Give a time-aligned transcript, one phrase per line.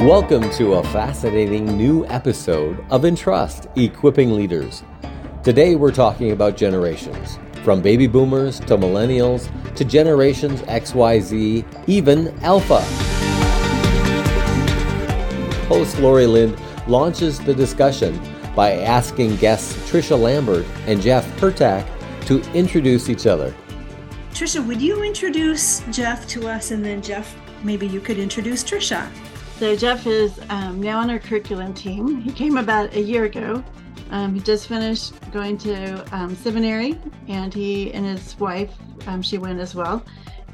[0.00, 4.82] Welcome to a fascinating new episode of Entrust Equipping Leaders.
[5.42, 12.80] Today we're talking about generations, from baby boomers to millennials to generations XYZ, even Alpha.
[15.66, 18.18] Host Laurie Lind launches the discussion
[18.56, 21.86] by asking guests Tricia Lambert and Jeff Hurtak
[22.24, 23.54] to introduce each other.
[24.32, 29.06] Tricia, would you introduce Jeff to us and then Jeff, maybe you could introduce Tricia?
[29.60, 32.22] So Jeff is um, now on our curriculum team.
[32.22, 33.62] He came about a year ago.
[34.08, 38.72] Um, he just finished going to um, seminary, and he and his wife,
[39.06, 40.02] um, she went as well.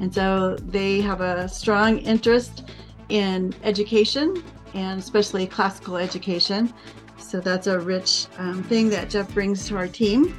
[0.01, 2.69] And so they have a strong interest
[3.07, 4.43] in education
[4.73, 6.73] and especially classical education.
[7.17, 10.37] So that's a rich um, thing that Jeff brings to our team.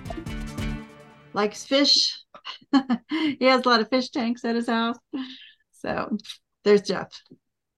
[1.33, 2.21] Likes fish.
[3.19, 4.99] he has a lot of fish tanks at his house.
[5.73, 6.19] So
[6.65, 7.09] there's Jeff.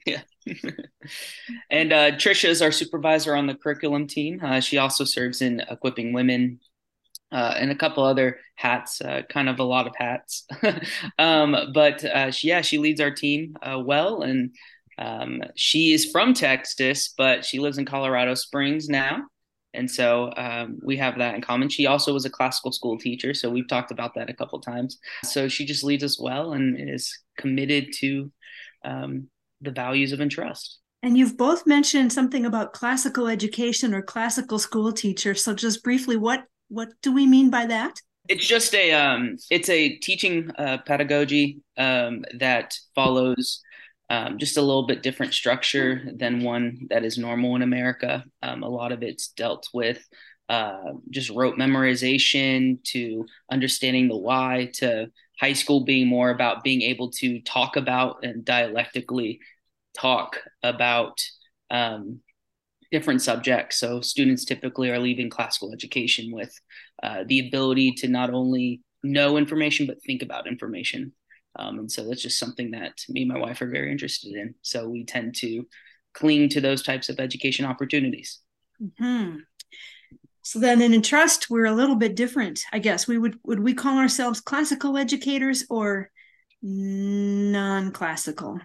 [0.04, 0.22] Yeah.
[1.70, 4.40] and uh, Tricia is our supervisor on the curriculum team.
[4.42, 6.60] Uh, she also serves in equipping women
[7.32, 10.46] uh, and a couple other hats, uh, kind of a lot of hats.
[11.18, 14.22] um, but uh, she, yeah, she leads our team uh, well.
[14.22, 14.54] And
[14.98, 19.22] um, she is from Texas, but she lives in Colorado Springs now.
[19.72, 21.68] And so um, we have that in common.
[21.68, 23.32] She also was a classical school teacher.
[23.34, 24.98] So we've talked about that a couple times.
[25.24, 28.32] So she just leads us well and is committed to
[28.84, 29.28] um,
[29.60, 30.78] the values of Entrust.
[31.02, 35.34] And you've both mentioned something about classical education or classical school teacher.
[35.34, 38.00] So just briefly, what what do we mean by that?
[38.28, 43.62] It's just a um, it's a teaching uh, pedagogy um, that follows
[44.10, 48.24] um, just a little bit different structure than one that is normal in America.
[48.42, 50.04] Um, a lot of it's dealt with
[50.50, 55.06] uh, just rote memorization to understanding the why to
[55.38, 59.38] high school being more about being able to talk about and dialectically
[59.96, 61.22] talk about
[61.70, 62.18] um,
[62.90, 63.78] different subjects.
[63.78, 66.52] So students typically are leaving classical education with
[67.00, 71.12] uh, the ability to not only know information but think about information.
[71.56, 74.56] Um, and so that's just something that me and my wife are very interested in.
[74.62, 75.64] So we tend to
[76.12, 78.40] cling to those types of education opportunities.
[78.98, 79.36] Hmm.
[80.50, 83.06] So then in Entrust, we're a little bit different, I guess.
[83.06, 86.10] We would would we call ourselves classical educators or
[86.60, 88.58] non-classical?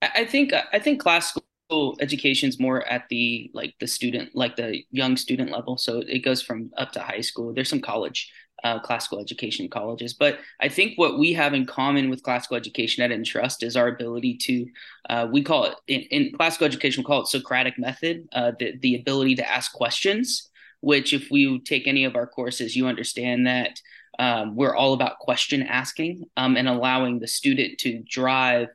[0.00, 4.84] I think I think classical education is more at the like the student like the
[4.90, 8.32] young student level so it goes from up to high school there's some college
[8.64, 13.02] uh, classical education colleges but i think what we have in common with classical education
[13.02, 14.64] at entrust is our ability to
[15.10, 18.78] uh, we call it in, in, classical education we call it socratic method uh, the,
[18.78, 20.48] the ability to ask questions
[20.80, 23.80] which if we take any of our courses, you understand that
[24.18, 28.68] um, we're all about question asking um, and allowing the student to drive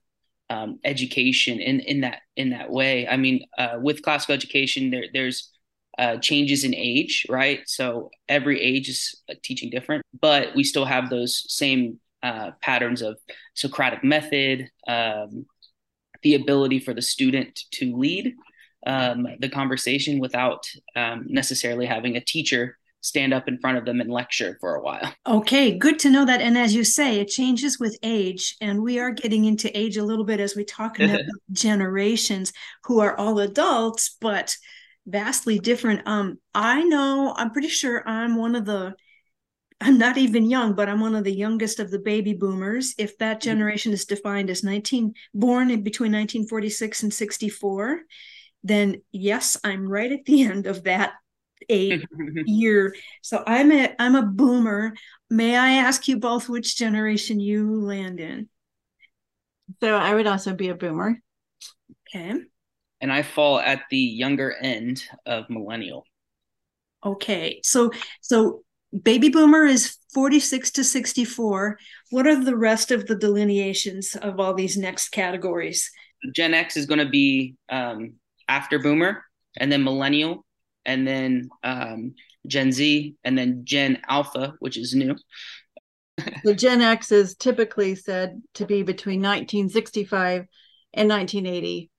[0.50, 3.08] um, education in, in that in that way.
[3.08, 5.50] I mean, uh, with classical education, there, there's
[5.98, 7.62] uh, changes in age, right?
[7.66, 13.02] So every age is uh, teaching different, but we still have those same uh, patterns
[13.02, 13.18] of
[13.56, 15.46] Socratic method, um,
[16.22, 18.36] the ability for the student to lead
[18.88, 24.00] um, the conversation without um, necessarily having a teacher stand up in front of them
[24.00, 25.14] and lecture for a while.
[25.28, 26.42] Okay, good to know that.
[26.42, 28.56] And as you say, it changes with age.
[28.62, 31.22] And we are getting into age a little bit as we talk about
[31.52, 32.54] generations
[32.84, 34.56] who are all adults, but
[35.06, 36.08] vastly different.
[36.08, 38.96] Um, I know, I'm pretty sure I'm one of the
[39.84, 42.94] I'm not even young, but I'm one of the youngest of the baby boomers.
[43.00, 43.50] If that mm-hmm.
[43.50, 48.02] generation is defined as 19 born in between 1946 and 64,
[48.64, 51.14] then yes, I'm right at the end of that
[51.70, 52.06] eight
[52.46, 52.96] year.
[53.22, 54.94] So I'm a I'm a boomer.
[55.30, 58.50] May I ask you both which generation you land in?
[59.82, 61.18] So I would also be a boomer.
[62.10, 62.42] Okay.
[63.00, 66.06] And I fall at the younger end of millennial.
[67.04, 67.62] Okay.
[67.64, 67.92] So
[68.22, 68.64] so
[69.04, 71.80] baby boomer is 46 to 64.
[72.10, 75.90] What are the rest of the delineations of all these next categories?
[76.36, 78.14] Gen X is going to be um,
[78.48, 79.24] after Boomer,
[79.58, 80.46] and then Millennial,
[80.86, 82.16] and then um,
[82.48, 85.16] Gen Z, and then Gen Alpha, which is new.
[86.44, 90.46] the Gen X is typically said to be between 1965
[90.94, 91.90] and 1980.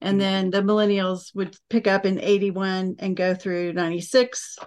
[0.00, 0.18] And mm-hmm.
[0.18, 4.58] then the millennials would pick up in 81 and go through 96.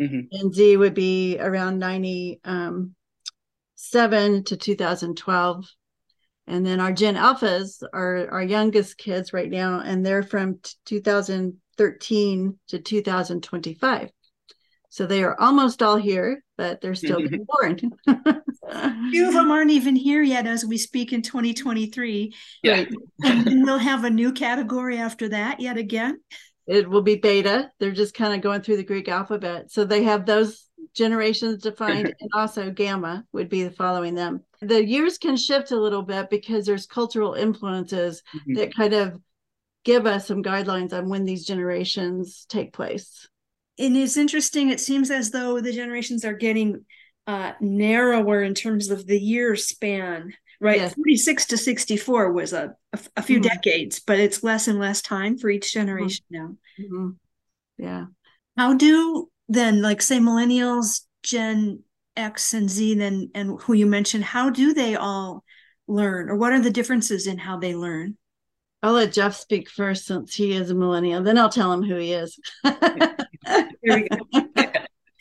[0.00, 0.20] Mm-hmm.
[0.30, 2.94] And Z would be around 97 um,
[4.44, 5.64] to 2012
[6.48, 12.58] and then our gen alphas are our youngest kids right now and they're from 2013
[12.68, 14.10] to 2025
[14.88, 17.78] So they are almost all here, but they're still being born.
[19.10, 22.34] Few of them aren't even here yet as we speak in 2023.
[22.62, 22.72] Yeah.
[22.72, 22.88] Right.
[23.24, 26.20] And then we'll have a new category after that yet again.
[26.66, 27.70] It will be beta.
[27.78, 29.70] They're just kind of going through the Greek alphabet.
[29.70, 34.44] So they have those generations defined, and also gamma would be following them.
[34.60, 38.56] The years can shift a little bit because there's cultural influences Mhm.
[38.56, 39.20] that kind of
[39.84, 43.28] give us some guidelines on when these generations take place.
[43.78, 46.84] And it's interesting, it seems as though the generations are getting
[47.26, 50.78] uh, narrower in terms of the year span, right?
[50.80, 50.94] Yes.
[50.94, 53.42] 46 to 64 was a, a, a few Mhm.
[53.44, 56.56] decades, but it's less and less time for each generation now.
[56.80, 57.16] Mhm.
[57.76, 58.06] Yeah.
[58.56, 61.84] How do then, like, say, millennials, Gen
[62.18, 65.44] X and Z, then, and who you mentioned, how do they all
[65.86, 68.16] learn, or what are the differences in how they learn?
[68.82, 71.22] I'll let Jeff speak first since he is a millennial.
[71.22, 72.38] Then I'll tell him who he is.
[72.64, 73.16] Here
[73.84, 74.68] we go.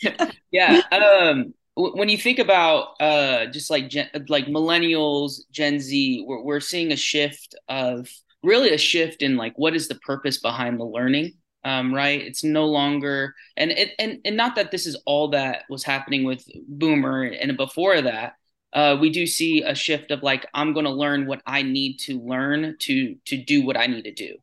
[0.51, 6.23] yeah um w- when you think about uh just like gen- like millennials gen z
[6.27, 8.07] we're, we're seeing a shift of
[8.43, 11.33] really a shift in like what is the purpose behind the learning
[11.67, 12.21] um right?
[12.21, 16.23] It's no longer and it and, and not that this is all that was happening
[16.23, 18.33] with boomer and before that.
[18.73, 21.97] Uh we do see a shift of like i'm going to learn what i need
[22.07, 24.35] to learn to to do what i need to do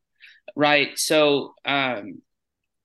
[0.55, 0.97] right?
[0.97, 2.21] So um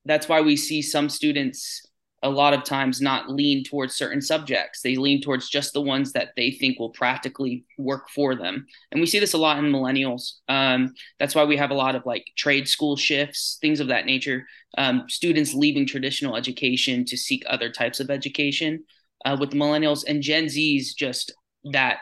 [0.05, 1.85] that's why we see some students
[2.23, 4.81] a lot of times not lean towards certain subjects.
[4.81, 8.67] They lean towards just the ones that they think will practically work for them.
[8.91, 10.33] And we see this a lot in millennials.
[10.47, 14.05] Um, that's why we have a lot of like trade school shifts, things of that
[14.05, 14.45] nature.
[14.77, 18.83] Um, students leaving traditional education to seek other types of education
[19.25, 21.33] uh, with the millennials and Gen Z's just
[21.71, 21.99] that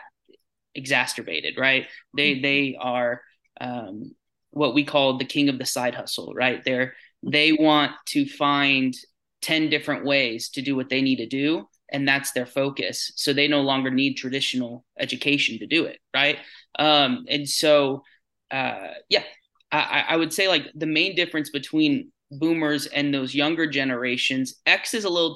[0.74, 1.86] exacerbated, right?
[2.16, 3.22] They they are
[3.60, 4.14] um,
[4.50, 6.62] what we call the king of the side hustle, right?
[6.64, 8.94] They're they want to find
[9.42, 13.10] 10 different ways to do what they need to do and that's their focus.
[13.16, 16.38] So they no longer need traditional education to do it right?
[16.78, 18.02] Um, and so
[18.50, 19.24] uh, yeah
[19.72, 24.94] I, I would say like the main difference between boomers and those younger generations x
[24.94, 25.34] is a little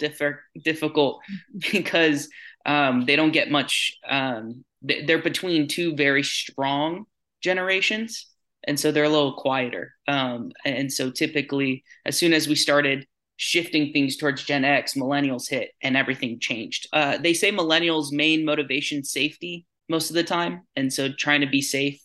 [0.63, 1.21] difficult
[1.73, 2.29] because
[2.67, 7.05] um, they don't get much um, they're between two very strong
[7.43, 8.27] generations
[8.67, 9.95] and so they're a little quieter.
[10.09, 15.49] Um, and so typically, as soon as we started shifting things towards Gen X, millennials
[15.49, 16.89] hit and everything changed.
[16.93, 21.47] Uh, they say millennials' main motivation safety most of the time, and so trying to
[21.47, 22.01] be safe,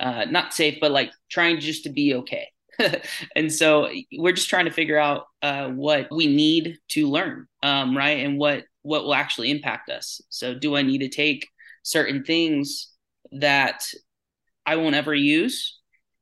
[0.00, 2.48] uh, not safe, but like trying just to be okay.
[3.36, 7.96] and so we're just trying to figure out uh, what we need to learn, um,
[7.96, 10.20] right, and what what will actually impact us.
[10.30, 11.46] So, do I need to take
[11.82, 12.88] certain things
[13.32, 13.84] that
[14.64, 15.80] I won't ever use?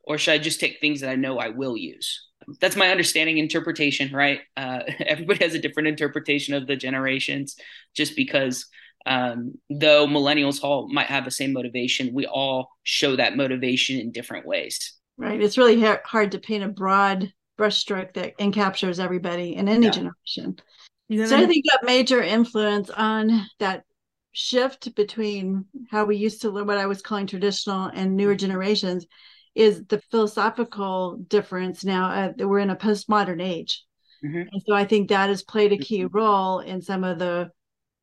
[0.09, 2.28] or should I just take things that I know I will use?
[2.61, 4.41] That's my understanding interpretation, right?
[4.57, 7.57] Uh, everybody has a different interpretation of the generations,
[7.95, 8.67] just because
[9.07, 14.13] um, though millennials all might have the same motivation, we all show that motivation in
[14.13, 14.95] different ways.
[15.17, 15.41] Right.
[15.41, 19.93] It's really ha- hard to paint a broad brushstroke that encaptures everybody in any Yeah.
[19.93, 20.57] generation.
[21.09, 23.85] You have So I any- think that major influence on that
[24.33, 29.07] shift between how we used to learn what I was calling traditional and newer generations
[29.55, 33.85] is the philosophical difference now uh, we're in a postmodern age.
[34.25, 34.49] Mhm.
[34.53, 37.51] And so I think that has played a key role in some of the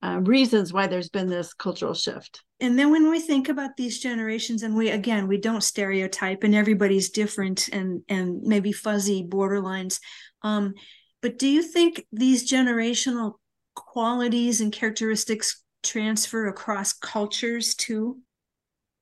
[0.01, 2.44] uh, reasons why there's been this cultural shift.
[2.59, 6.55] and then when we think about these generations and we again we don't stereotype and
[6.55, 10.00] everybody's different and and maybe fuzzy borderlines
[10.43, 10.74] um
[11.22, 13.34] but do you think these generational
[13.74, 18.19] qualities and characteristics transfer across cultures too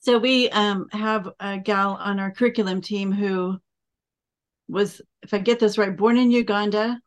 [0.03, 3.57] So we um, have a gal on our curriculum team who
[4.67, 6.99] was, if I get this right, born in Uganda,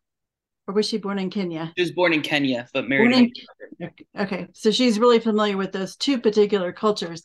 [0.67, 1.73] or was she born in Kenya?
[1.77, 3.13] She was born in Kenya, but married.
[3.13, 3.31] In-
[3.79, 7.21] in- Okay, so she's really familiar with those two particular cultures.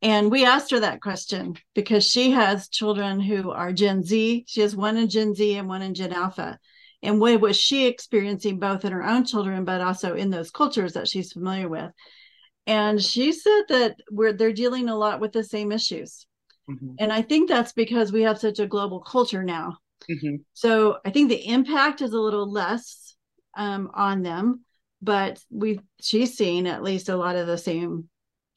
[0.00, 4.44] And we asked her that question because she has children who are Gen Z.
[4.46, 6.58] She has one in Gen Z and one in Gen Alpha.
[7.02, 10.94] And what was she experiencing both in her own children, but also in those cultures
[10.94, 11.90] that she's familiar with?
[12.66, 16.26] And she said that we're they're dealing a lot with the same issues.
[16.68, 16.96] Mhm.
[16.98, 19.78] And I think that's because we have such a global culture now.
[20.10, 20.44] Mhm.
[20.54, 23.16] So I think the impact is a little less
[23.56, 24.64] um, on them,
[25.02, 28.08] but we she's seeing at least a lot of the same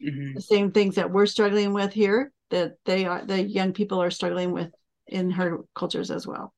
[0.01, 0.35] Mhm.
[0.35, 4.11] the same things that we're struggling with here that they are the young people are
[4.11, 4.71] struggling with
[5.07, 6.53] in her cultures as well.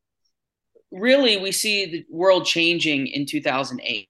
[0.92, 4.09] Really, we see the world changing in 2008.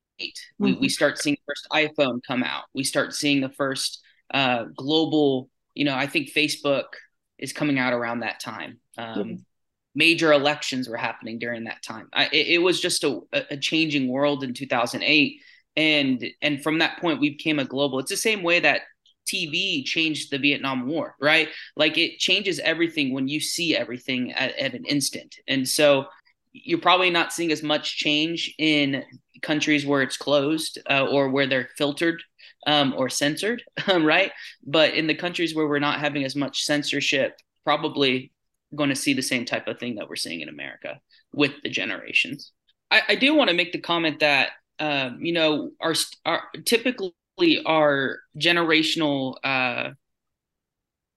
[0.58, 0.80] We, Mhm.
[0.82, 2.66] we start seeing the first iPhone come out.
[2.74, 4.02] We start seeing the first
[4.34, 6.86] uh, global, you know, I think Facebook
[7.40, 8.80] is coming out around that time.
[8.98, 9.46] Um, Mhm.
[9.96, 12.10] major elections were happening during that time.
[12.14, 15.42] I, it, it, was just a, a changing world in 2008,
[15.76, 18.00] and and from that point we became a global.
[18.00, 18.82] It's the same way that
[19.28, 21.50] TV changed the Vietnam War, right?
[21.76, 26.06] Like it changes everything when you see everything at, at an instant, and so
[26.52, 29.04] you're probably not seeing as much change in
[29.42, 32.22] countries where it's closed uh, or where they're filtered
[32.68, 34.32] um, or censored, right?
[34.66, 38.32] But in the countries where we're not having as much censorship, probably
[38.76, 41.00] going to see the same type of thing that we're seeing in America
[41.34, 42.52] with the generations.
[42.92, 45.94] I, I do want to make the comment that um, you know our,
[46.26, 47.14] our typically
[47.66, 49.92] our generational uh,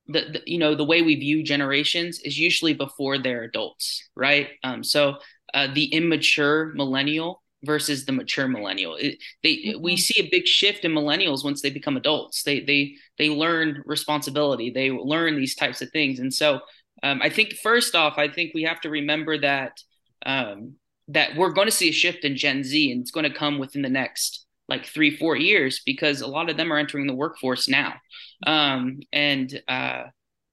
[0.08, 4.48] the, the, you know the way we view generations is usually before they're adults, right?
[4.64, 5.16] Um, so
[5.54, 8.96] uh, the immature millennial versus the mature millennial.
[8.96, 9.82] It, they mm-hmm.
[9.82, 12.42] we see a big shift in millennials once they become adults.
[12.42, 14.70] They they they learn responsibility.
[14.70, 16.60] They learn these types of things, and so
[17.02, 19.80] um, I think first off, I think we have to remember that
[20.24, 20.74] um,
[21.08, 23.58] that we're going to see a shift in Gen Z, and it's going to come
[23.58, 27.14] within the next like three four years because a lot of them are entering the
[27.14, 27.94] workforce now,
[28.46, 30.04] um, and uh,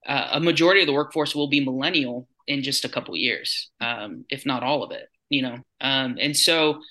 [0.08, 4.26] uh, a majority of the workforce will be millennial in just a couple years, um,
[4.30, 5.08] if not all of it.
[5.30, 6.82] You know, um, and so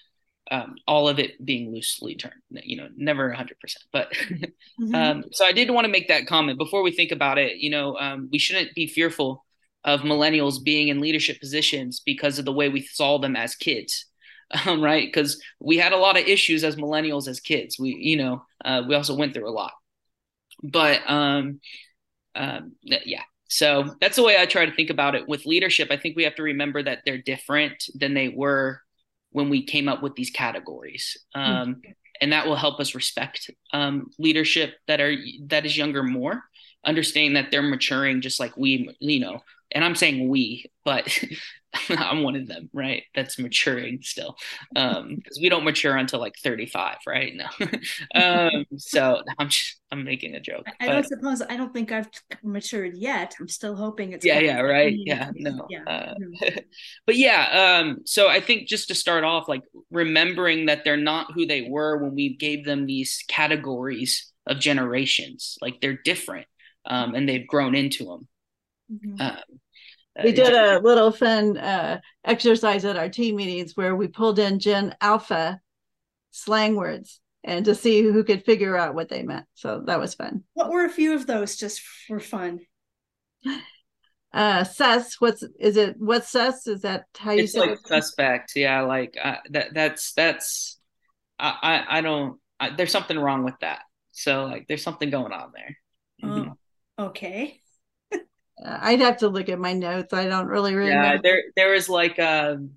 [0.51, 3.53] um, all of it being loosely turned, you know, never 100%.
[3.93, 4.13] But
[4.81, 4.95] mm-hmm.
[4.95, 7.59] um, so I did want to make that comment before we think about it.
[7.59, 9.45] You know, um, we shouldn't be fearful
[9.85, 14.07] of millennials being in leadership positions because of the way we saw them as kids.
[14.65, 17.79] Um, right, because we had a lot of issues as millennials as kids.
[17.79, 19.73] We, you know, uh, we also went through a lot.
[20.63, 21.61] But um,
[22.35, 25.89] um, yeah, so that's the way I try to think about it with leadership.
[25.91, 28.81] I think we have to remember that they're different than they were
[29.31, 31.17] when we came up with these categories.
[31.35, 31.91] Um, mm-hmm.
[32.21, 35.15] And that will help us respect um, leadership that are
[35.47, 36.43] that is younger more,
[36.85, 39.43] understanding that they're maturing just like we, you know.
[39.71, 41.07] And I'm saying we, but
[41.91, 43.03] I'm one of them, right?
[43.15, 44.37] That's maturing still.
[44.75, 47.35] Um, because we don't mature until like 35, right?
[47.35, 47.69] No.
[48.15, 50.67] um, so I'm just I'm making a joke.
[50.81, 52.09] I, I don't suppose I don't think I've
[52.43, 53.35] matured yet.
[53.41, 54.95] I'm still hoping it's yeah, yeah, right.
[54.97, 55.67] Yeah, no.
[55.71, 55.85] Yeah.
[55.87, 56.15] Uh,
[57.07, 61.33] but yeah, um, so I think just to start off, like remembering that they're not
[61.35, 65.57] who they were when we gave them these categories of generations.
[65.61, 66.47] Like they're different.
[66.89, 68.29] Um, and they've grown into them.
[68.91, 69.21] Mm-hmm.
[69.21, 69.61] Um,
[70.25, 74.59] we did a little fun uh, exercise at our team meetings where we pulled in
[74.59, 75.61] Gen Alpha
[76.31, 79.47] slang words and to see who could figure out what they meant.
[79.55, 80.45] So that was fun.
[80.55, 82.61] What were a few of those just for fun?
[84.33, 85.21] Uh, sus.
[85.21, 85.97] What's is it?
[85.99, 86.67] What's sus?
[86.67, 87.87] Is that how you it's say like it?
[87.87, 88.53] suspect?
[88.57, 89.73] Yeah, like uh, that.
[89.73, 90.79] That's that's.
[91.39, 92.39] I I, I don't.
[92.61, 93.83] I, there's something wrong with that.
[94.13, 95.79] So like, there's something going on there.
[96.23, 96.51] Oh, mm-hmm.
[96.99, 97.61] Okay.
[98.65, 100.13] I'd have to look at my notes.
[100.13, 101.07] I don't really remember.
[101.07, 102.73] Yeah, there there was like um,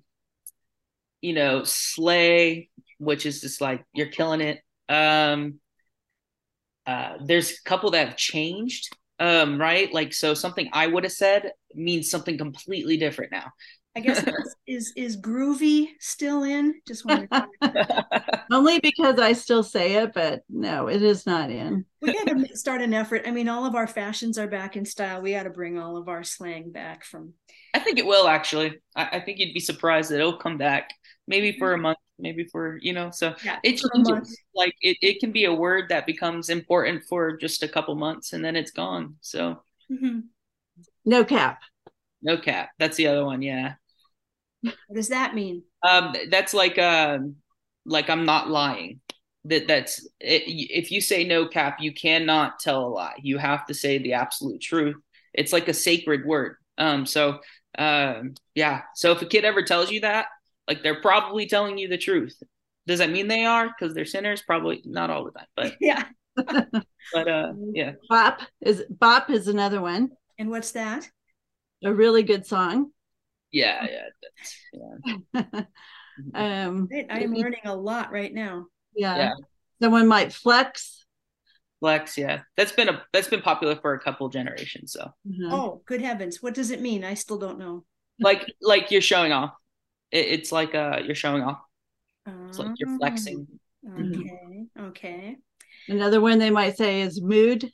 [1.20, 4.60] you know, slay, which is just like you're killing it.
[4.88, 5.60] Um,
[6.86, 9.92] uh, there's a couple that have changed, um, right?
[9.92, 13.52] Like so, something I would have said means something completely different now.
[13.94, 14.24] I guess
[14.66, 16.80] is is groovy still in?
[16.86, 17.28] Just wondering.
[18.50, 21.84] Only because I still say it, but no, it is not in.
[22.00, 23.22] we got to start an effort.
[23.26, 25.20] I mean, all of our fashions are back in style.
[25.20, 27.34] We got to bring all of our slang back from.
[27.74, 28.78] I think it will actually.
[28.96, 30.90] I, I think you'd be surprised that it'll come back.
[31.28, 33.10] Maybe for a month, maybe for you know.
[33.10, 34.38] So yeah, it changes.
[34.54, 38.32] Like it, it can be a word that becomes important for just a couple months
[38.32, 39.16] and then it's gone.
[39.20, 39.62] So.
[39.90, 40.20] Mm-hmm.
[41.04, 41.60] No cap.
[42.22, 42.70] No cap.
[42.78, 43.42] That's the other one.
[43.42, 43.74] Yeah.
[44.62, 45.62] What does that mean?
[45.82, 47.18] Um, that's like uh,
[47.84, 49.00] like I'm not lying.
[49.44, 53.16] That that's it, if you say no cap, you cannot tell a lie.
[53.20, 54.96] You have to say the absolute truth.
[55.34, 56.56] It's like a sacred word.
[56.78, 57.40] Um, so
[57.76, 58.82] um, yeah.
[58.94, 60.26] So if a kid ever tells you that,
[60.68, 62.40] like they're probably telling you the truth.
[62.86, 63.68] Does that mean they are?
[63.68, 64.42] Because they're sinners?
[64.42, 66.04] Probably not all the time, but yeah.
[66.36, 67.92] but uh, yeah.
[68.08, 70.10] Bop is Bop is another one.
[70.38, 71.08] And what's that?
[71.84, 72.92] A really good song
[73.52, 73.86] yeah
[74.72, 74.90] yeah,
[75.34, 75.42] yeah.
[76.34, 78.66] um i am learning a lot right now.
[78.94, 79.16] Yeah.
[79.16, 79.32] yeah.
[79.80, 81.04] Someone might flex.
[81.80, 82.40] Flex yeah.
[82.56, 85.10] That's been a that's been popular for a couple generations so.
[85.26, 85.52] Mm-hmm.
[85.52, 86.42] oh good heavens.
[86.42, 87.04] What does it mean?
[87.04, 87.84] I still don't know.
[88.20, 89.52] Like like you're showing off.
[90.12, 91.58] It, it's like uh you're showing off.
[92.26, 93.48] It's like you're flexing
[93.88, 94.84] oh, okay mm-hmm.
[94.84, 95.36] okay
[95.88, 97.68] another one they might say is mood.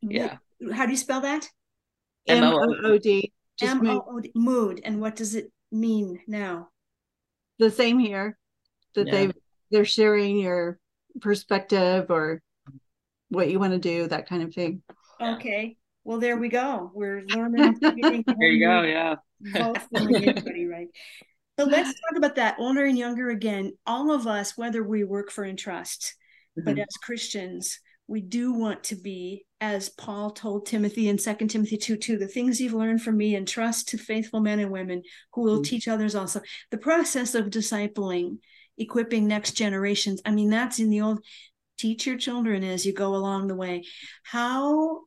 [0.00, 0.38] Yeah.
[0.72, 1.46] How do you spell that?
[2.28, 4.30] M-o-o-d just mood.
[4.34, 4.80] mood.
[4.84, 6.68] And what does it mean now?
[7.58, 8.38] The same here.
[8.94, 9.12] That yeah.
[9.12, 9.32] they
[9.70, 10.78] they're sharing your
[11.20, 12.42] perspective or
[13.28, 14.82] what you want to do, that kind of thing.
[15.20, 15.76] Okay.
[16.04, 16.90] Well, there we go.
[16.94, 17.78] We're learning.
[17.80, 18.82] there you go.
[18.82, 19.16] Yeah.
[19.40, 20.88] both anybody right.
[21.56, 23.72] But let's talk about that older and younger again.
[23.86, 26.14] All of us, whether we work for Entrust,
[26.58, 26.64] mm-hmm.
[26.66, 31.76] but as Christians, we do want to be, as Paul told Timothy in 2 Timothy
[31.76, 35.02] 2 2, the things you've learned from me, and trust to faithful men and women
[35.32, 35.62] who will mm-hmm.
[35.62, 36.40] teach others also.
[36.70, 38.38] The process of discipling,
[38.76, 40.20] equipping next generations.
[40.24, 41.24] I mean, that's in the old
[41.78, 43.84] teach your children as you go along the way.
[44.24, 45.02] How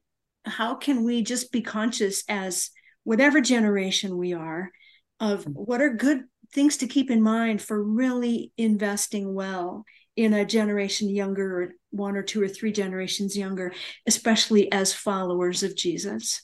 [0.45, 2.71] how can we just be conscious as
[3.03, 4.71] whatever generation we are
[5.19, 5.51] of mm-hmm.
[5.51, 9.85] what are good things to keep in mind for really investing well
[10.19, 13.73] in a generation younger, or one or two or three generations younger,
[14.05, 16.43] especially as followers of Jesus?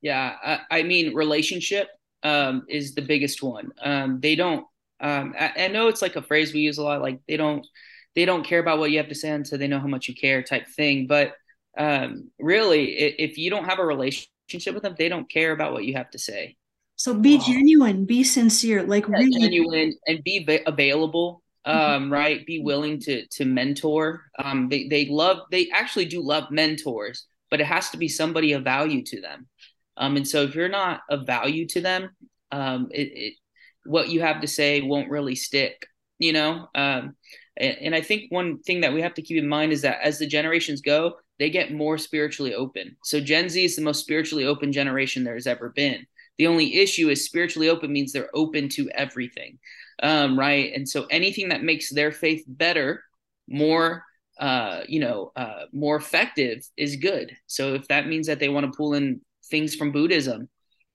[0.00, 1.88] Yeah, I, I mean, relationship
[2.22, 3.70] um, is the biggest one.
[3.82, 4.66] Um, they don't.
[4.98, 7.02] Um, I, I, know it's like a phrase we use a lot.
[7.02, 7.66] Like they don't,
[8.14, 10.14] they don't care about what you have to say until they know how much you
[10.14, 11.06] care, type thing.
[11.06, 11.34] But
[11.76, 15.84] um, really, if you don't have a relationship with them, they don't care about what
[15.84, 16.56] you have to say.
[16.96, 17.44] So be wow.
[17.46, 21.42] genuine, be sincere, like yeah, really genuine, and be available.
[21.66, 22.46] Um, right?
[22.46, 24.22] Be willing to to mentor.
[24.38, 28.52] Um, they they love they actually do love mentors, but it has to be somebody
[28.52, 29.48] of value to them.
[29.96, 32.10] Um, and so if you're not of value to them,
[32.52, 33.34] um, it, it
[33.84, 35.86] what you have to say won't really stick.
[36.18, 37.16] You know, um,
[37.56, 40.00] and, and I think one thing that we have to keep in mind is that
[40.02, 42.96] as the generations go, they get more spiritually open.
[43.02, 46.06] So Gen Z is the most spiritually open generation there has ever been.
[46.38, 49.58] The only issue is spiritually open means they're open to everything
[50.02, 50.72] um, right?
[50.74, 53.02] And so anything that makes their faith better,
[53.48, 54.04] more,
[54.38, 57.36] uh, you know, uh, more effective is good.
[57.46, 60.48] So if that means that they want to pull in things from Buddhism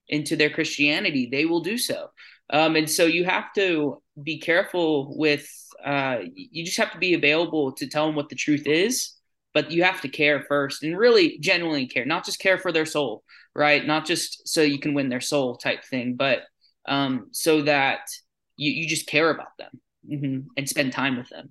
[0.08, 2.08] into their Christianity, they will do so.
[2.50, 5.48] Um, and so you have to be careful with.
[5.84, 9.14] Uh, you just have to be available to tell them what the truth is,
[9.52, 12.86] but you have to care first and really genuinely care, not just care for their
[12.86, 13.84] soul, right?
[13.84, 16.42] Not just so you can win their soul type thing, but
[16.86, 18.00] um, so that
[18.56, 21.50] you, you just care about them mm-hmm, and spend time with them.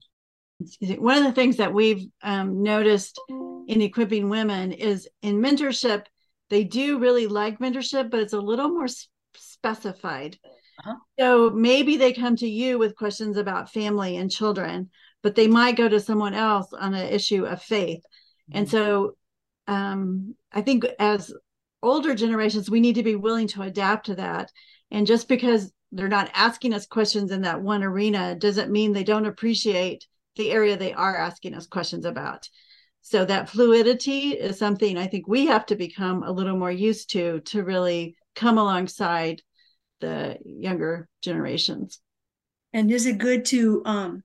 [1.00, 6.06] One of the things that we've um, noticed in equipping women is in mentorship,
[6.50, 8.88] they do really like mentorship, but it's a little more
[9.36, 10.38] specified.
[10.80, 10.96] Uh-huh.
[11.20, 14.90] So maybe they come to you with questions about family and children,
[15.24, 18.04] but they might go to someone else on an issue of faith.
[18.50, 18.58] Mm-hmm.
[18.60, 19.16] And so
[19.68, 21.34] um, I think as
[21.82, 24.52] older generations, we need to be willing to adapt to that.
[24.92, 29.04] And just because they're not asking us questions in that one arena doesn't mean they
[29.04, 32.48] don't appreciate the area they are asking us questions about.
[33.02, 37.12] So that fluidity is something I think we have to become a little more used
[37.12, 39.42] to to really come alongside
[40.00, 42.00] the younger generations.
[42.74, 44.24] And is it good to um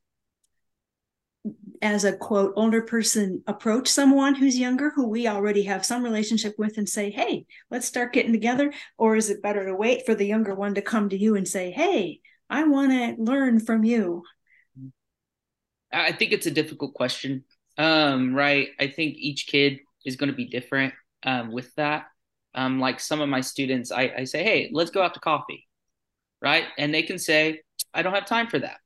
[1.82, 6.54] as a quote older person approach someone who's younger who we already have some relationship
[6.58, 8.72] with and say hey let's start getting together.
[8.98, 11.46] Or is it better to wait for the younger one to come to you and
[11.46, 14.22] say hey i want to learn from you.
[15.92, 17.44] I think it's a difficult question.
[17.78, 18.68] Um, right?
[18.80, 22.06] I think each kid is going to be different um, with that.
[22.54, 25.66] Um, like some of my students I, I say hey let's go out to coffee.
[26.42, 26.64] Right?
[26.78, 27.60] And they can say
[27.92, 28.78] i don't have time for that.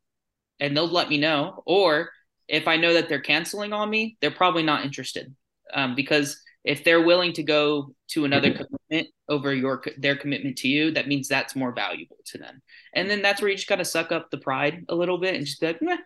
[0.59, 1.63] And they'll let me know.
[1.67, 2.11] Or
[2.51, 5.35] if I know that they're canceling on me, they're probably not interested
[5.73, 8.65] um, because if they're willing to go to another mm-hmm.
[8.65, 12.61] commitment over your their commitment to you, that means that's more valuable to them.
[12.95, 15.47] And then that's where you just gotta suck up the pride a little bit and
[15.47, 15.97] just be like, Meh,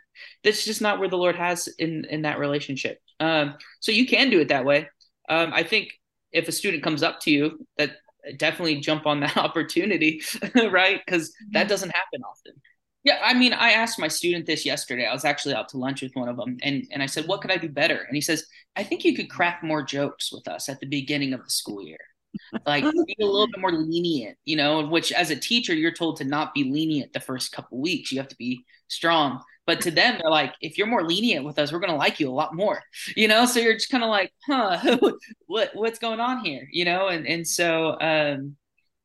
[0.44, 3.00] that's just not where the Lord has in in that relationship.
[3.18, 4.88] Um, so you can do it that way.
[5.28, 5.88] Um, I think
[6.30, 7.96] if a student comes up to you, that
[8.36, 10.22] definitely jump on that opportunity,
[10.70, 11.00] right?
[11.04, 11.68] Because that mm-hmm.
[11.68, 12.60] doesn't happen often.
[13.04, 15.06] Yeah, I mean, I asked my student this yesterday.
[15.06, 17.42] I was actually out to lunch with one of them, and and I said, "What
[17.42, 20.48] could I do better?" And he says, "I think you could crack more jokes with
[20.48, 21.98] us at the beginning of the school year,
[22.66, 26.16] like be a little bit more lenient, you know." Which, as a teacher, you're told
[26.18, 28.10] to not be lenient the first couple weeks.
[28.10, 29.42] You have to be strong.
[29.66, 32.30] But to them, they're like, if you're more lenient with us, we're gonna like you
[32.30, 32.82] a lot more,
[33.16, 33.44] you know.
[33.46, 34.98] So you're just kind of like, huh,
[35.46, 37.08] what what's going on here, you know?
[37.08, 38.56] And and so, um,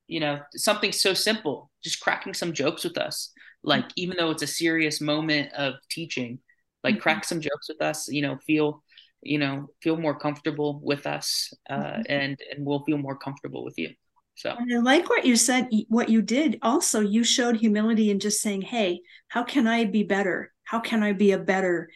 [0.08, 3.34] you know, something so simple, just cracking some jokes with us
[3.64, 6.40] like even though it's a serious moment of teaching
[6.84, 7.02] like mm-hmm.
[7.02, 8.84] crack some jokes with us you know feel
[9.22, 12.02] you know feel more comfortable with us uh, mm-hmm.
[12.10, 13.90] and and we'll feel more comfortable with you
[14.36, 18.20] so and i like what you said what you did also you showed humility in
[18.20, 21.90] just saying hey how can i be better how can i be a better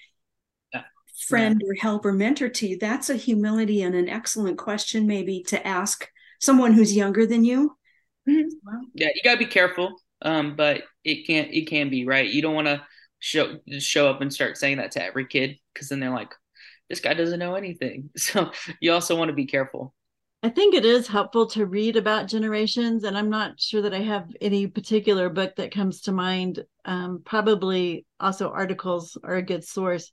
[0.73, 0.81] yeah.
[1.27, 1.69] friend yeah.
[1.69, 5.65] or help or mentor to you that's a humility and an excellent question maybe to
[5.65, 6.09] ask
[6.41, 7.77] someone who's younger than you
[8.27, 8.49] mm-hmm.
[8.65, 12.29] well, yeah you got to be careful um, but it can't it can be right.
[12.29, 12.81] You don't want to
[13.19, 16.33] show show up and start saying that to every kid because then they're like,
[16.89, 18.09] this guy doesn't know anything.
[18.17, 19.93] So you also want to be careful.
[20.45, 24.01] I think it is helpful to read about generations, and I'm not sure that I
[24.01, 26.65] have any particular book that comes to mind.
[26.83, 30.11] Um, probably also articles are a good source.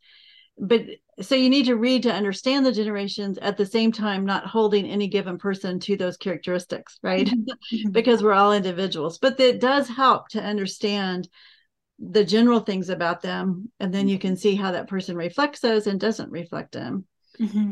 [0.58, 0.82] But
[1.20, 4.86] so you need to read to understand the generations at the same time, not holding
[4.86, 7.30] any given person to those characteristics, right?
[7.72, 7.90] Mm-hmm.
[7.90, 9.18] because we're all individuals.
[9.18, 11.28] But it does help to understand
[12.00, 13.70] the general things about them.
[13.78, 17.04] And then you can see how that person reflects those and doesn't reflect them.
[17.38, 17.70] Mm-hmm.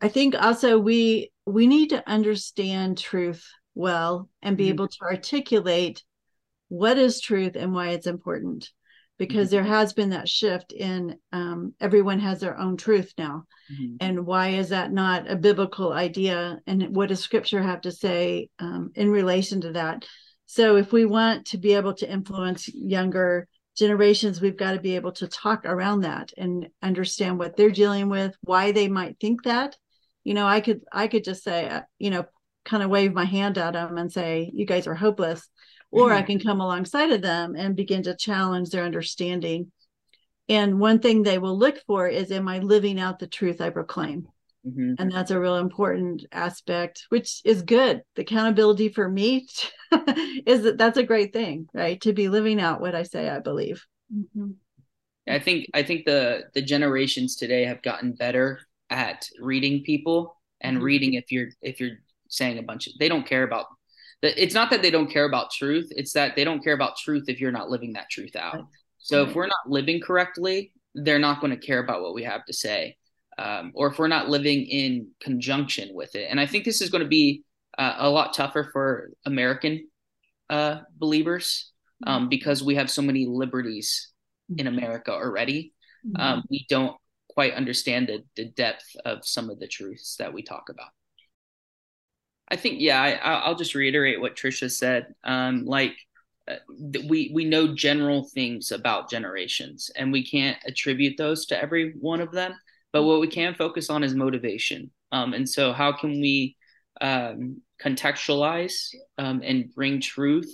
[0.00, 4.74] I think also we we need to understand truth well and be mm-hmm.
[4.74, 6.04] able to articulate
[6.68, 8.70] what is truth and why it's important
[9.20, 9.56] because mm-hmm.
[9.56, 13.44] there has been that shift in um, everyone has their own truth now.
[13.70, 13.96] Mm-hmm.
[14.00, 16.58] and why is that not a biblical idea?
[16.66, 20.04] And what does scripture have to say um, in relation to that?
[20.46, 24.96] So if we want to be able to influence younger generations we've got to be
[24.96, 29.44] able to talk around that and understand what they're dealing with why they might think
[29.44, 29.76] that.
[30.24, 32.24] You know i could i could just say uh, you know
[32.64, 35.48] kind of wave my hand at them and say you guys are hopeless
[35.90, 36.18] or mm-hmm.
[36.18, 39.70] i can come alongside of them and begin to challenge their understanding
[40.48, 43.70] and one thing they will look for is am i living out the truth i
[43.70, 44.26] proclaim
[44.66, 44.94] mm-hmm.
[44.98, 49.46] and that's a real important aspect which is good the accountability for me
[50.46, 53.38] is that that's a great thing right to be living out what i say i
[53.38, 54.50] believe mm-hmm.
[55.28, 60.76] i think i think the the generations today have gotten better at reading people and
[60.76, 60.84] mm-hmm.
[60.84, 61.98] reading if you're if you're
[62.28, 63.66] saying a bunch of they don't care about
[64.22, 67.24] it's not that they don't care about truth it's that they don't care about truth
[67.28, 68.66] if you're not living that truth out
[68.98, 72.44] so if we're not living correctly they're not going to care about what we have
[72.44, 72.96] to say
[73.38, 76.90] um, or if we're not living in conjunction with it and i think this is
[76.90, 77.42] going to be
[77.78, 79.86] uh, a lot tougher for american
[80.50, 81.72] uh, believers
[82.04, 82.12] mm-hmm.
[82.12, 84.12] um, because we have so many liberties
[84.50, 84.76] in mm-hmm.
[84.76, 85.72] america already
[86.06, 86.20] mm-hmm.
[86.20, 86.96] um, we don't
[87.32, 90.88] quite understand the, the depth of some of the truths that we talk about.
[92.50, 95.14] I think, yeah, I, will just reiterate what Tricia said.
[95.22, 95.96] Um, like,
[96.48, 96.56] uh,
[97.08, 102.20] we we know general things about generations, and we can't attribute those to every one
[102.20, 102.54] of them.
[102.92, 104.90] But what we can focus on is motivation.
[105.12, 106.56] Um, and so, how can we
[107.00, 110.52] um, contextualize um, and bring truth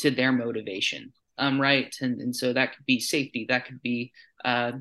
[0.00, 1.12] to their motivation?
[1.38, 4.12] Um, right, and and so that could be safety, that could be
[4.44, 4.72] uh,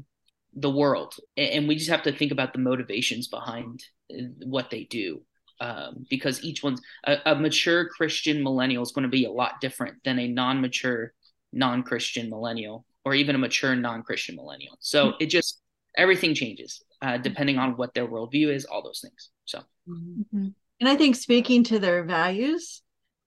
[0.58, 4.86] the world and we just have to think about the motivations behind uh, what they
[4.86, 5.22] do
[5.60, 9.60] um, because each one's a, a, mature christian millennial is going to be a lot
[9.62, 11.14] different than a non-mature
[11.54, 15.24] non-christian millennial or even a mature non-christian millennial so mm-hmm.
[15.24, 15.62] it just
[15.96, 20.48] everything changes uh, depending on what their worldview is all those things so mm-hmm.
[20.80, 22.82] and i think speaking to their values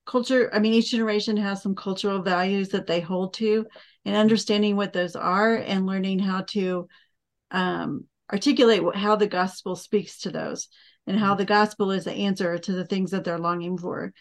[0.07, 3.67] culture i mean each generation has some cultural values that they hold to
[4.05, 6.89] and understanding what those are and learning how to
[7.51, 10.69] um, articulate how the gospel speaks to those
[11.07, 14.13] and how the gospel is the answer to the things that they're longing for.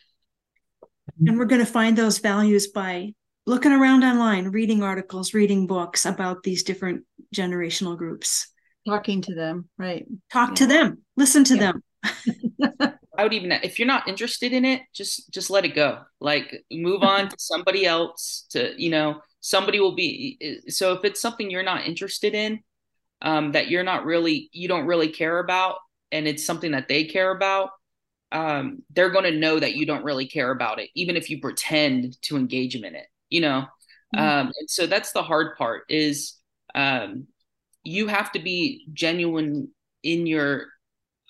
[1.25, 3.13] And we're going to find those values by
[3.45, 7.03] looking around online, reading articles, reading books about these different
[7.35, 8.47] generational groups,
[8.87, 10.05] talking to them, right?
[10.31, 10.55] Talk yeah.
[10.55, 11.71] to them, listen to yeah.
[11.71, 11.83] them.
[13.17, 15.99] I would even if you're not interested in it, just just let it go.
[16.21, 21.19] Like move on to somebody else to, you know, somebody will be so if it's
[21.19, 22.59] something you're not interested in,
[23.21, 25.75] um, that you're not really you don't really care about
[26.11, 27.69] and it's something that they care about
[28.31, 31.39] um, they're going to know that you don't really care about it even if you
[31.39, 33.65] pretend to engage them in it you know?
[34.15, 34.19] Mm-hmm.
[34.19, 36.35] um, and so that's the hard part is
[36.75, 37.27] um,
[37.83, 39.69] you have to be genuine
[40.03, 40.67] in your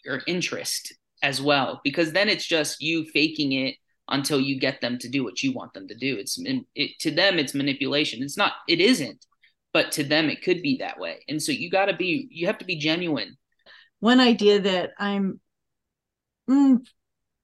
[0.05, 3.75] your interest as well because then it's just you faking it
[4.07, 6.17] until you get them to do what you want them to do.
[6.17, 6.39] It's
[6.75, 8.23] it, to them it's manipulation.
[8.23, 9.25] It's not it isn't
[9.71, 11.19] but to them it could be that way.
[11.27, 13.37] And so you got to be you have to be genuine
[13.99, 15.39] one idea that i'm
[16.49, 16.79] mm,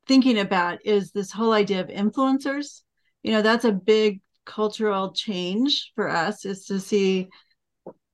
[0.07, 2.81] thinking about is this whole idea of influencers.
[3.23, 7.27] You know that's a big cultural change for us is to see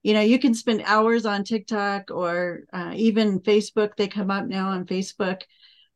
[0.01, 3.95] you know you can spend hours on tiktok or uh, even facebook.
[3.97, 5.41] They come up now on facebook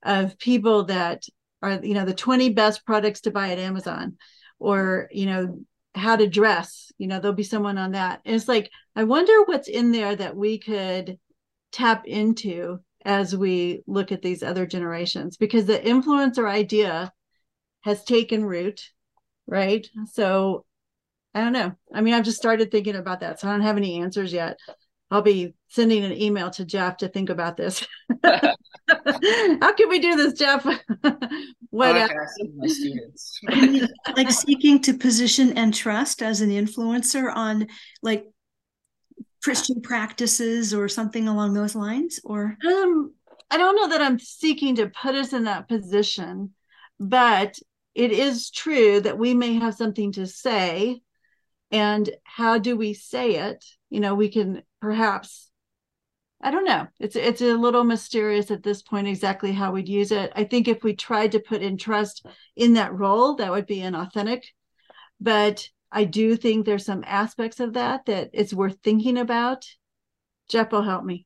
[0.03, 1.23] of people that
[1.62, 4.17] are you know the 20 best products to buy at amazon
[4.60, 5.60] or you know
[5.95, 6.91] how to dress.
[6.97, 8.21] You know there'll be someone on that.
[8.25, 11.17] And it's like i wonder what's in there that we could
[11.71, 17.12] tap into as we look at these other generations because the influencer idea
[17.82, 18.82] has taken root
[19.47, 20.65] right so
[21.34, 23.78] i don't know i mean i've just started thinking about that so i don't have
[23.78, 24.58] any answers yet
[25.12, 27.86] I'll be sending an email to Jeff to think about this.
[28.23, 30.65] How can we do this, Jeff?
[31.69, 33.39] what my students?
[34.15, 37.67] like seeking to position Entrust as an influencer on
[38.01, 38.25] like
[39.45, 43.13] Christian practices or something along those lines, or um,
[43.51, 46.55] I don't know that I'm seeking to put us in that position,
[46.99, 47.55] but
[47.93, 50.99] it is true that we may have something to say.
[51.69, 53.63] And how do we say it?
[53.91, 55.51] You know, we can perhaps
[56.41, 56.88] I don't know.
[56.99, 60.31] It's it's a little mysterious at this point exactly how we'd use it.
[60.36, 64.41] I think if we tried to put Entrust in that role, that would be inauthentic.
[65.21, 69.65] But I do think there's some aspects of that that it's worth thinking about.
[70.49, 71.25] Jeff will help me.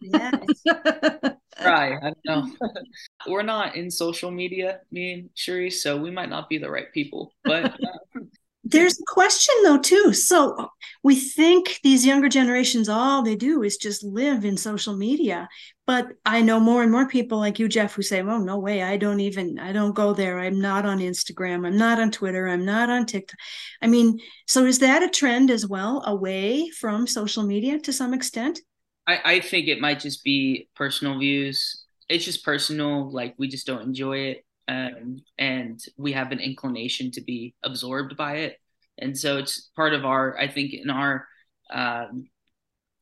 [0.00, 0.32] Yes.
[1.64, 1.96] Right.
[2.02, 2.52] I don't know.
[3.26, 6.92] We're not in social media, me and Cherie, so we might not be the right
[6.92, 7.32] people.
[7.44, 7.98] But uh,
[8.68, 10.12] There's a question though too.
[10.12, 10.70] So
[11.04, 15.48] we think these younger generations all they do is just live in social media.
[15.86, 18.82] But I know more and more people like you, Jeff, who say, "Oh, no way!
[18.82, 19.60] I don't even.
[19.60, 20.40] I don't go there.
[20.40, 21.64] I'm not on Instagram.
[21.64, 22.48] I'm not on Twitter.
[22.48, 23.38] I'm not on TikTok."
[23.80, 28.14] I mean, so is that a trend as well, away from social media to some
[28.14, 28.60] extent?
[29.06, 31.84] I, I think it might just be personal views.
[32.08, 33.12] It's just personal.
[33.12, 34.45] Like we just don't enjoy it.
[34.68, 38.58] Um, and we have an inclination to be absorbed by it.
[38.98, 41.26] And so it's part of our, I think, in our
[41.70, 42.28] um,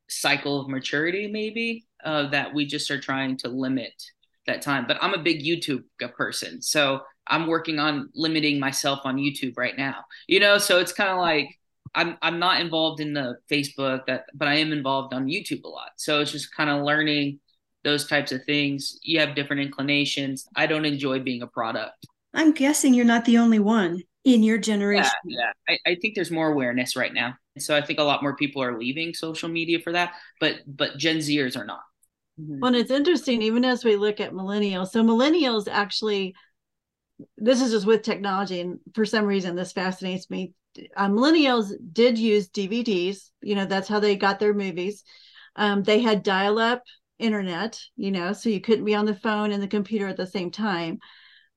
[0.09, 3.92] cycle of maturity, maybe, uh, that we just are trying to limit
[4.46, 4.87] that time.
[4.87, 5.85] But I'm a big YouTube
[6.16, 6.61] person.
[6.61, 10.05] So I'm working on limiting myself on YouTube right now.
[10.27, 11.48] You know, so it's kind of like
[11.94, 15.68] I'm I'm not involved in the Facebook that but I am involved on YouTube a
[15.68, 15.92] lot.
[15.96, 17.40] So it's just kind of learning
[17.85, 18.99] those types of things.
[19.03, 20.47] You have different inclinations.
[20.57, 22.07] I don't enjoy being a product.
[22.33, 25.12] I'm guessing you're not the only one in your generation.
[25.25, 25.77] Yeah, yeah.
[25.87, 27.35] I, I think there's more awareness right now.
[27.59, 30.97] So I think a lot more people are leaving social media for that, but but
[30.99, 31.83] Gen Zers are not.
[32.40, 32.61] Mm-hmm.
[32.61, 34.88] Well, it's interesting, even as we look at millennials.
[34.88, 36.35] So millennials actually,
[37.37, 40.55] this is just with technology, and for some reason this fascinates me.
[40.97, 43.31] Uh, millennials did use DVDs.
[43.40, 45.05] You know, that's how they got their movies.
[45.55, 46.83] Um, they had dial-up
[47.25, 47.81] internet.
[47.97, 50.51] You know, so you couldn't be on the phone and the computer at the same
[50.51, 50.99] time.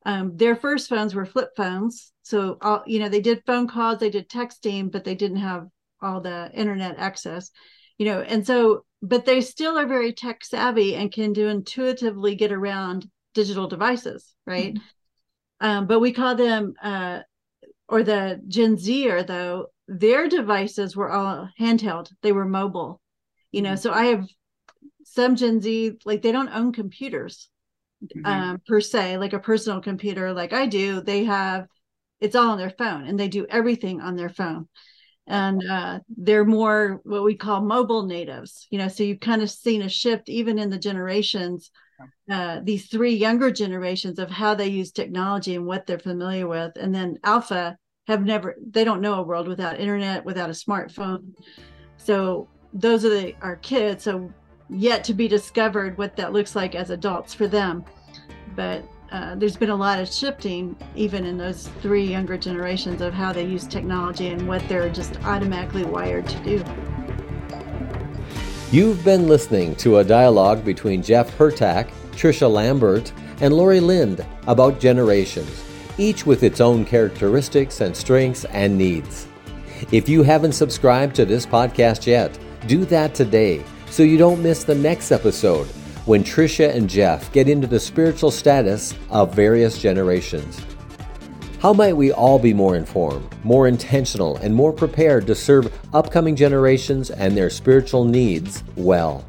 [0.06, 4.00] Um, their first phones were flip phones, so all, you know they did phone calls,
[4.00, 5.68] they did texting, but they didn't have
[6.02, 7.52] all the internet access.
[7.98, 12.36] You know, and so but they still are very tech savvy and can do intuitively
[12.36, 14.74] get around digital devices, right?
[14.74, 15.68] Mm-hmm.
[15.68, 17.20] Um, but we call them uh,
[17.88, 22.12] or the Gen Zer though, their devices were all handheld.
[22.22, 23.02] They were mobile.
[23.52, 23.80] You know, mm-hmm.
[23.80, 24.28] so I have
[25.14, 27.50] some Gen Z like they don't own computers
[28.04, 28.26] mm-hmm.
[28.26, 31.02] um, per se, like a personal computer like I do.
[31.02, 31.68] They have
[32.20, 34.68] it's all on their phone and they do everything on their phone.
[35.30, 38.88] And uh, they're more what we call mobile natives, you know.
[38.88, 41.70] So you've kind of seen a shift even in the generations,
[42.32, 46.78] uh, these three younger generations of how they use technology and what they're familiar with.
[46.78, 51.34] And then Alpha have never, they don't know a world without internet, without a smartphone.
[51.98, 54.06] So those are the, our kids.
[54.06, 54.32] So
[54.70, 57.86] yet to be discovered what that looks like as adults for them.
[58.56, 63.14] But uh, there's been a lot of shifting, even in those three younger generations, of
[63.14, 66.64] how they use technology and what they're just automatically wired to do.
[68.70, 74.80] You've been listening to a dialogue between Jeff Hurtak, Tricia Lambert, and Laurie Lind about
[74.80, 75.64] generations,
[75.98, 79.28] each with its own characteristics and strengths and needs.
[79.94, 84.64] If you haven't subscribed to this podcast yet, do that today so you don't miss
[84.64, 85.68] the next episode
[86.06, 90.62] when Tricia and Jeff get into the spiritual status of various generations.
[91.60, 96.36] How might we all be more informed, more intentional, and more prepared to serve upcoming
[96.36, 99.26] generations and their spiritual needs well?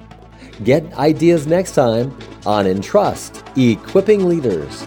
[0.63, 4.87] Get ideas next time on Entrust Equipping Leaders.